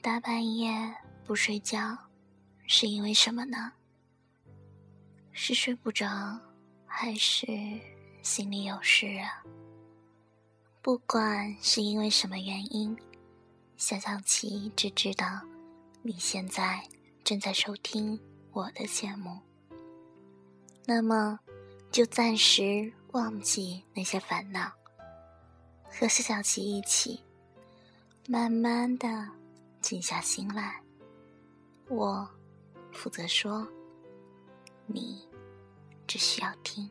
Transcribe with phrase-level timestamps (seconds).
[0.00, 0.70] 大半夜
[1.24, 1.96] 不睡觉，
[2.66, 3.72] 是因为什么呢？
[5.32, 6.38] 是睡不着，
[6.86, 7.46] 还是
[8.22, 9.42] 心里有事啊？
[10.80, 12.96] 不管是因为什么原因，
[13.76, 15.26] 小小琪只知道
[16.02, 16.82] 你现在
[17.24, 18.18] 正在收听
[18.52, 19.38] 我的节目。
[20.86, 21.38] 那么，
[21.90, 24.72] 就暂时忘记那些烦恼，
[25.90, 27.22] 和小小琪一起，
[28.28, 29.37] 慢慢的。
[29.80, 30.82] 静下心来，
[31.88, 32.28] 我
[32.92, 33.66] 负责说，
[34.86, 35.28] 你
[36.06, 36.90] 只需要听。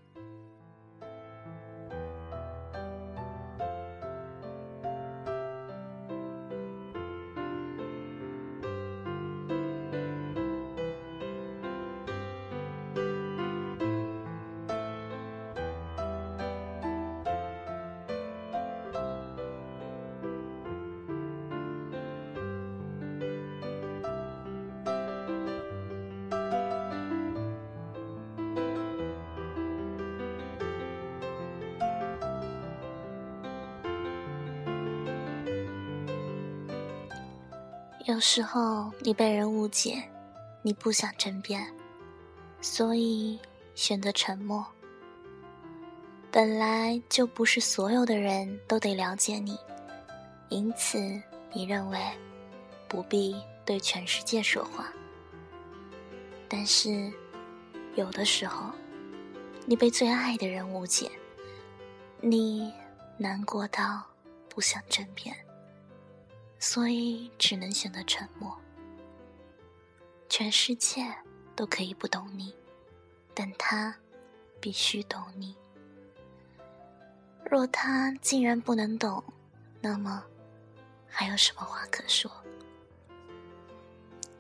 [38.08, 40.02] 有时候你被人误解，
[40.62, 41.62] 你不想争辩，
[42.62, 43.38] 所以
[43.76, 44.66] 选择沉默。
[46.32, 49.60] 本来就不是所有的人都得了解你，
[50.48, 50.98] 因此
[51.52, 52.00] 你认为
[52.88, 54.88] 不必对全世界说话。
[56.48, 57.12] 但是
[57.96, 58.72] 有的时候，
[59.66, 61.12] 你被最爱的人误解，
[62.22, 62.72] 你
[63.18, 64.02] 难过到
[64.48, 65.36] 不想争辩。
[66.60, 68.58] 所以只能选择沉默。
[70.30, 71.02] 全世界
[71.56, 72.54] 都可以不懂你，
[73.34, 73.96] 但他
[74.60, 75.56] 必须懂你。
[77.50, 79.24] 若他竟然不能懂，
[79.80, 80.24] 那么
[81.08, 82.30] 还有什么话可说？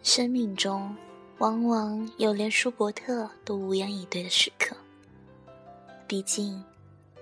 [0.03, 0.95] 生命中
[1.37, 4.75] 往往有连舒伯特都无言以对的时刻。
[6.07, 6.63] 毕竟，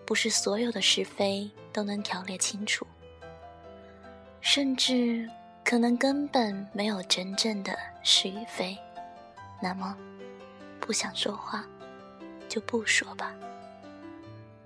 [0.06, 2.86] 不是所有的是非都能条列清楚。
[4.48, 5.28] 甚至
[5.64, 8.78] 可能根本没有真正的是与非，
[9.60, 9.98] 那么
[10.80, 11.66] 不想说话
[12.48, 13.34] 就不说吧。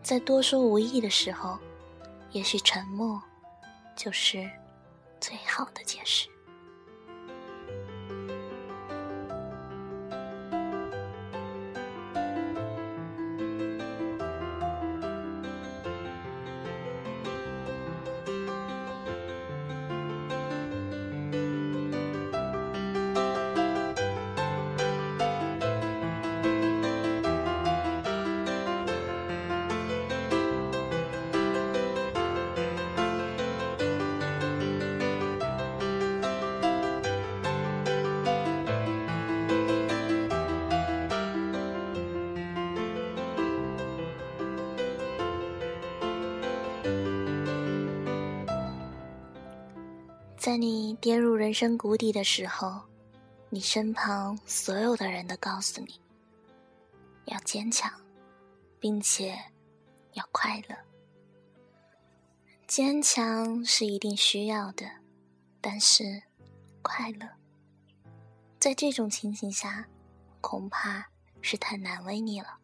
[0.03, 1.57] 在多说无益的时候，
[2.31, 3.23] 也许沉默
[3.95, 4.51] 就是
[5.21, 6.27] 最好的解释。
[50.39, 52.81] 在你跌入人生谷底的时候，
[53.49, 55.99] 你身旁所有的人都告诉你，
[57.25, 57.91] 要坚强，
[58.79, 59.37] 并且
[60.13, 60.77] 要快乐。
[62.67, 64.89] 坚强是一定需要的，
[65.59, 66.23] 但是
[66.81, 67.27] 快乐，
[68.57, 69.85] 在这种情形下，
[70.39, 71.05] 恐怕
[71.41, 72.59] 是太难为你了。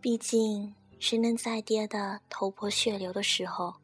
[0.00, 3.74] 毕竟，谁能在跌得头破血流的时候，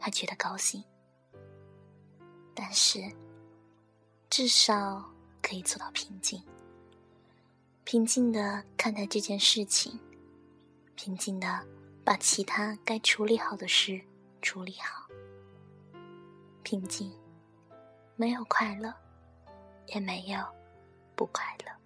[0.00, 0.82] 还觉得高兴？
[2.54, 3.00] 但是，
[4.28, 5.04] 至少
[5.42, 6.42] 可以做到平静，
[7.84, 9.98] 平静的看待这件事情，
[10.94, 11.66] 平静的
[12.04, 14.00] 把其他该处理好的事
[14.40, 15.06] 处理好。
[16.62, 17.12] 平静，
[18.16, 18.94] 没有快乐，
[19.86, 20.38] 也没有
[21.16, 21.81] 不快乐。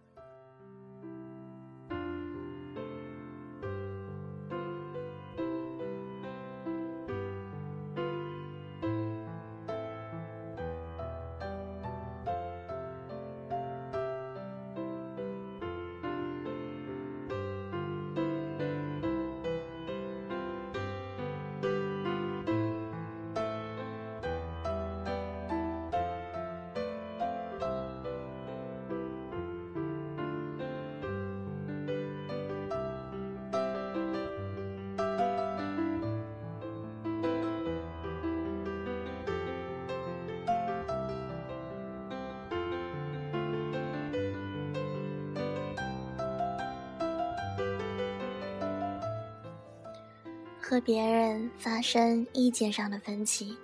[50.69, 53.57] 和别人发生意见上的分歧，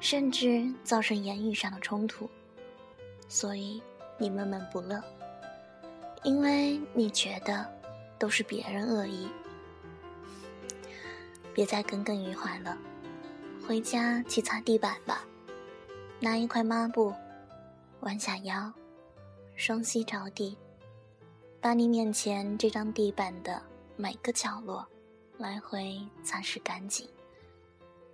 [0.00, 2.28] 甚至造成言语上的冲突，
[3.28, 3.80] 所以
[4.18, 5.00] 你闷闷不乐，
[6.24, 7.64] 因为你觉得
[8.18, 9.28] 都是别人恶意。
[11.54, 12.76] 别再耿耿于怀了，
[13.64, 15.24] 回家去擦地板吧，
[16.18, 17.14] 拿一块抹布，
[18.00, 18.72] 弯下腰，
[19.54, 20.58] 双膝着地，
[21.60, 23.62] 把你面前这张地板的
[23.94, 24.84] 每个角落
[25.40, 27.08] 来回擦拭干净，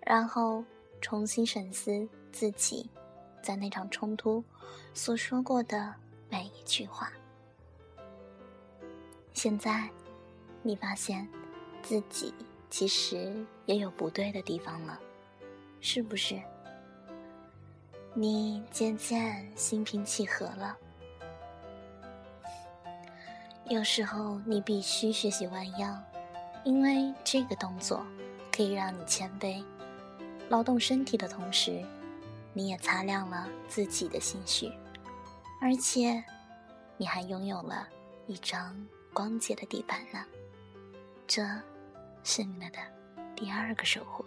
[0.00, 0.64] 然后。
[0.98, 2.88] 重新审视自己
[3.42, 4.42] 在那场冲突
[4.94, 5.94] 所说过的
[6.30, 7.12] 每一句话。
[9.34, 9.88] 现在，
[10.62, 11.28] 你发现
[11.82, 12.34] 自己
[12.70, 14.98] 其实也有不对的地方了，
[15.80, 16.40] 是不是？
[18.14, 20.76] 你渐渐心平气和了。
[23.68, 26.02] 有时候你必须学习弯腰，
[26.66, 28.04] 因为这个动作
[28.50, 29.62] 可以让你谦卑。
[30.48, 31.80] 劳动身体的同时，
[32.52, 34.72] 你也擦亮了自己的心绪，
[35.62, 36.24] 而且，
[36.96, 37.86] 你还拥有了
[38.26, 38.84] 一张
[39.14, 40.24] 光洁的地板呢。
[41.24, 41.46] 这，
[42.24, 42.78] 是你们的
[43.36, 44.24] 第二个收获。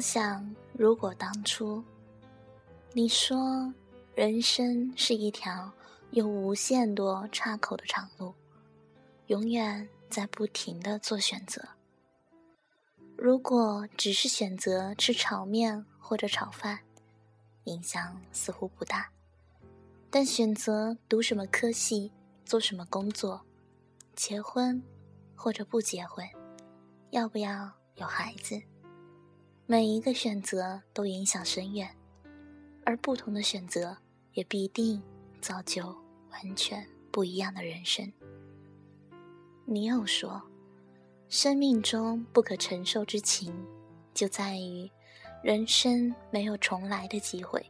[0.00, 1.84] 不要想，如果当初
[2.94, 3.70] 你说
[4.14, 5.70] 人生是一条
[6.12, 8.32] 有无限多岔口的长路，
[9.26, 11.62] 永远在不停的做选择。
[13.14, 16.78] 如果只是选择吃炒面或者炒饭，
[17.64, 19.02] 影响似乎不大；
[20.08, 22.10] 但选择读什么科系、
[22.46, 23.38] 做什么工作、
[24.16, 24.82] 结婚
[25.36, 26.26] 或者不结婚、
[27.10, 28.58] 要不要有孩子。
[29.70, 31.88] 每一个选择都影响深远，
[32.84, 33.96] 而不同的选择
[34.32, 35.00] 也必定
[35.40, 35.96] 造就
[36.32, 38.12] 完全不一样的人生。
[39.64, 40.42] 你又说，
[41.28, 43.54] 生命中不可承受之情，
[44.12, 44.90] 就在于
[45.40, 47.64] 人生没有重来的机会。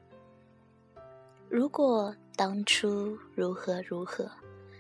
[1.50, 4.26] 如果当初如何如何，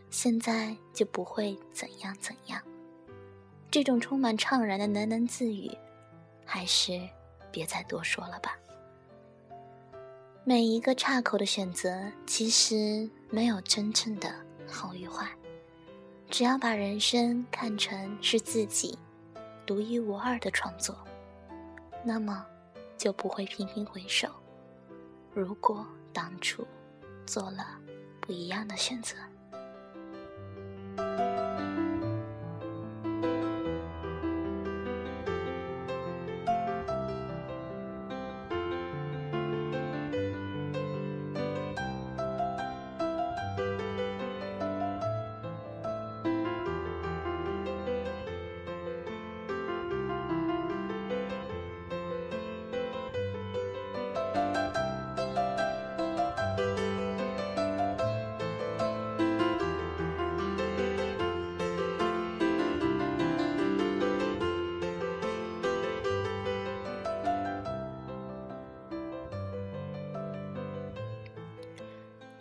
[0.08, 2.58] 现在就不会怎样怎样。
[3.70, 5.70] 这种充满怅然的喃喃自语。
[6.52, 7.00] 还是
[7.52, 8.58] 别再多说了吧。
[10.42, 14.34] 每一个岔口的选择，其实没有真正的
[14.66, 15.28] 好与坏。
[16.28, 18.98] 只要把人生看成是自己
[19.64, 20.98] 独一无二的创作，
[22.02, 22.44] 那么
[22.98, 24.28] 就不会频频回首。
[25.32, 26.66] 如果当初
[27.24, 27.78] 做了
[28.20, 29.14] 不一样的选择。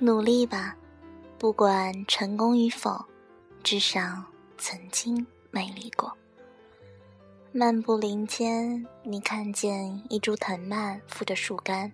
[0.02, 0.78] 努力吧，
[1.38, 3.04] 不管成功与否，
[3.62, 4.00] 至少
[4.58, 6.16] 曾经美丽过。
[7.52, 11.92] 漫步林间，你看见一株藤蔓附着树干，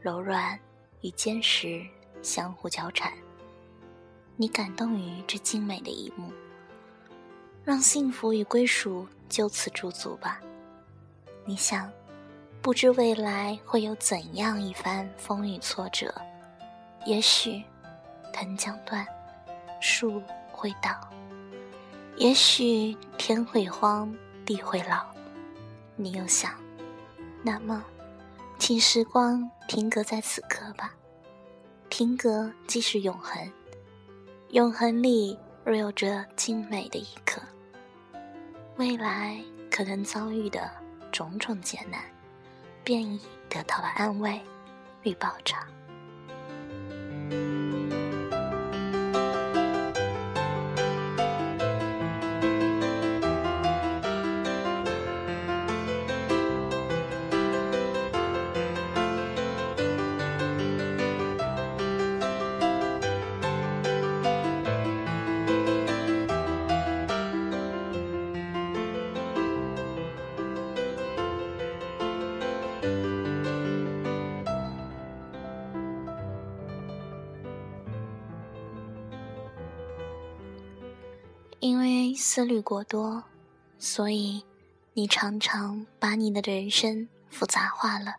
[0.00, 0.58] 柔软
[1.02, 1.84] 与坚实
[2.22, 3.12] 相互交缠。
[4.36, 6.32] 你感动于这精美的一幕，
[7.62, 10.40] 让幸福与归属就此驻足吧。
[11.44, 11.92] 你想，
[12.62, 16.10] 不知未来会有怎样一番风雨挫折。
[17.04, 17.62] 也许，
[18.32, 19.06] 藤将断，
[19.80, 20.92] 树会倒；
[22.16, 24.14] 也许天会荒，
[24.46, 25.04] 地会老。
[25.96, 26.52] 你又想，
[27.42, 27.84] 那么，
[28.58, 30.94] 请时光停格在此刻吧。
[31.90, 33.52] 停格即是永恒，
[34.50, 37.40] 永恒里若有着精美的一刻，
[38.76, 39.38] 未来
[39.70, 40.70] 可能遭遇的
[41.12, 42.00] 种种艰难，
[42.82, 44.40] 便已得到了安慰
[45.02, 45.60] 与保障
[47.30, 47.73] thank you
[82.34, 83.22] 思虑过多，
[83.78, 84.44] 所以
[84.92, 88.16] 你常常把你的人生复杂化了。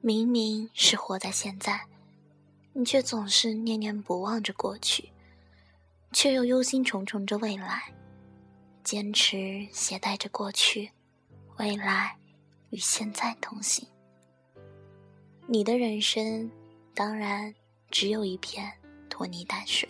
[0.00, 1.88] 明明是活在现在，
[2.72, 5.10] 你却总是念念不忘着过去，
[6.12, 7.92] 却又忧心忡忡着未来，
[8.84, 10.92] 坚持携带着过去、
[11.58, 12.16] 未来
[12.70, 13.84] 与现在同行。
[15.48, 16.48] 你的人生，
[16.94, 17.52] 当然
[17.90, 18.72] 只有一片
[19.10, 19.88] 拖泥带水，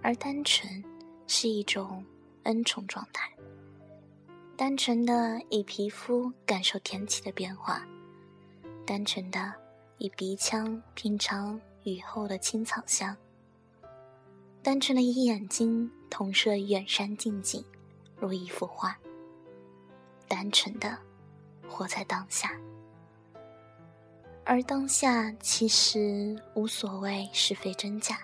[0.00, 0.82] 而单纯
[1.32, 2.04] 是一种
[2.42, 3.30] 恩宠状态，
[4.56, 7.86] 单纯的以皮肤感受天气的变化。
[8.84, 9.54] 单纯的
[9.98, 13.16] 以鼻腔品尝雨后的青草香，
[14.60, 17.64] 单纯的以眼睛同摄远山近景，
[18.18, 18.98] 如一幅画。
[20.26, 20.98] 单纯的
[21.68, 22.60] 活在当下，
[24.44, 28.18] 而当下其实无所谓是非真假。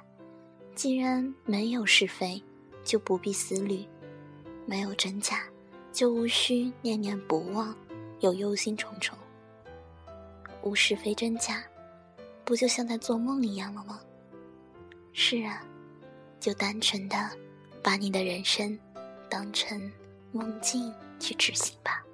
[0.74, 2.42] 既然没有是非，
[2.86, 3.84] 就不必思虑；
[4.64, 5.42] 没有真假，
[5.92, 7.76] 就无需念念不忘，
[8.20, 9.12] 又忧心忡忡。
[10.62, 11.64] 无是非真假，
[12.44, 14.00] 不就像在做梦一样了吗？
[15.12, 15.66] 是啊，
[16.38, 17.16] 就单纯的
[17.82, 18.78] 把你的人生
[19.28, 19.90] 当成
[20.30, 22.05] 梦境去执行吧。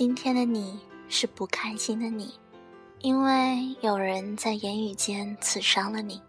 [0.00, 0.80] 今天的你
[1.10, 2.32] 是不开心的你，
[3.00, 6.22] 因为有人在言语间刺伤了你。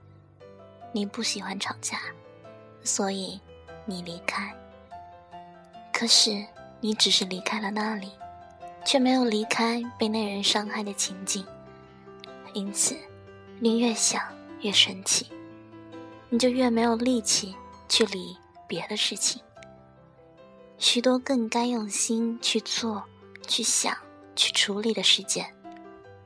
[0.91, 2.01] 你不喜欢吵架，
[2.83, 3.39] 所以
[3.85, 4.53] 你离开。
[5.93, 6.45] 可是
[6.81, 8.11] 你只是离开了那里，
[8.85, 11.45] 却没有离开被那人伤害的情景。
[12.51, 12.93] 因此，
[13.57, 14.21] 你越想
[14.59, 15.27] 越生气，
[16.27, 17.55] 你就越没有力气
[17.87, 18.35] 去理
[18.67, 19.41] 别的事情。
[20.77, 23.01] 许多更该用心去做。
[23.47, 23.97] 去想、
[24.35, 25.53] 去处理的事件，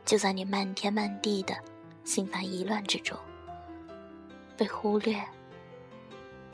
[0.06, 1.56] 就在你漫天漫地的
[2.04, 3.18] 心烦意乱之中
[4.58, 5.22] 被忽略，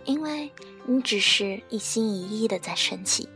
[0.06, 0.52] 因为
[0.86, 3.28] 你只是一心一意的在生气，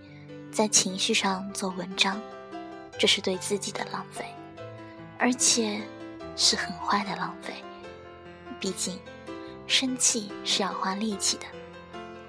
[0.51, 2.21] 在情绪上做文章，
[2.97, 4.25] 这是对自己的浪费，
[5.19, 5.81] 而且
[6.35, 7.53] 是很坏的浪费。
[8.59, 8.97] 毕竟，
[9.67, 11.45] 生气是要花力气的，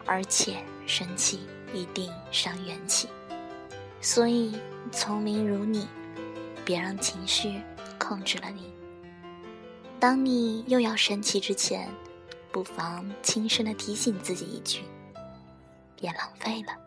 [0.05, 3.09] 而且生气一定伤元气，
[4.01, 4.55] 所以。
[4.93, 5.89] 聪明如你，
[6.65, 7.61] 别让情绪
[7.99, 8.73] 控制了你。
[9.99, 11.91] 当你又要生气之前，
[12.53, 14.85] 不妨轻声的提醒自己一句：
[15.97, 16.86] 别浪费了。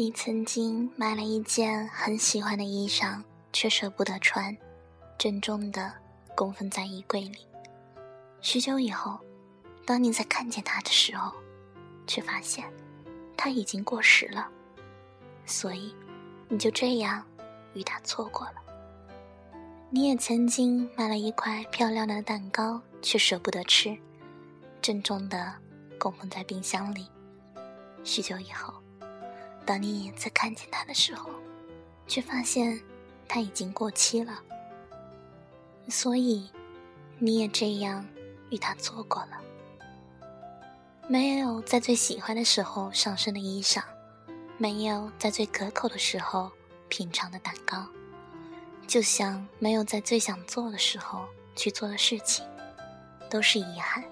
[0.00, 4.56] 你曾经买了一件很喜欢的衣裳，却舍不得穿，
[5.18, 5.92] 郑重的
[6.34, 7.46] 供奉在衣柜里。
[8.40, 9.20] 许久以后，
[9.84, 11.30] 当你再看见它的时候，
[12.06, 12.64] 却发现
[13.36, 14.48] 它已经过时了。
[15.44, 15.94] 所以，
[16.48, 17.22] 你就这样
[17.74, 18.54] 与它错过了。
[19.90, 23.94] 你也曾经买了一块漂亮的蛋糕，却舍不得吃，
[24.80, 25.54] 郑重的
[25.98, 27.06] 供奉在冰箱里。
[28.02, 28.79] 许久以后。
[29.70, 31.30] 当你再看见它的时候，
[32.08, 32.80] 却发现
[33.28, 34.42] 它已经过期了，
[35.88, 36.50] 所以
[37.20, 38.04] 你也这样
[38.50, 39.40] 与它错过了。
[41.06, 43.80] 没有在最喜欢的时候上身的衣裳，
[44.58, 46.50] 没有在最可口的时候
[46.88, 47.86] 品尝的蛋糕，
[48.88, 51.24] 就像没有在最想做的时候
[51.54, 52.44] 去做的事情，
[53.30, 54.02] 都是遗憾。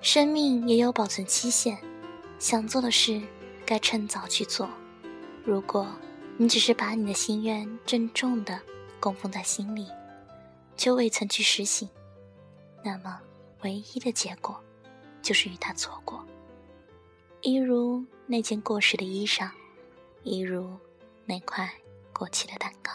[0.00, 1.76] 生命也有保存期限，
[2.38, 3.20] 想做的事
[3.70, 4.68] 该趁早去做。
[5.44, 5.86] 如果
[6.36, 8.60] 你只是把你的心愿郑重的
[8.98, 9.86] 供奉在心里，
[10.76, 11.88] 却未曾去实行，
[12.82, 13.20] 那么
[13.62, 14.60] 唯一的结果
[15.22, 16.26] 就是与他错过。
[17.42, 19.48] 一如那件过时的衣裳，
[20.24, 20.76] 一如
[21.24, 21.72] 那块
[22.12, 22.90] 过期的蛋糕。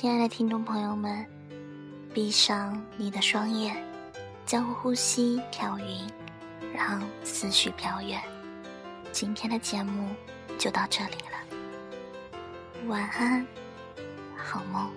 [0.00, 1.26] 亲爱的听众朋友们，
[2.14, 3.76] 闭上你的双眼，
[4.46, 6.10] 将呼吸调匀，
[6.72, 8.18] 让思绪飘远。
[9.12, 10.08] 今天的节目
[10.56, 13.46] 就到这里了，晚安，
[14.34, 14.90] 好梦。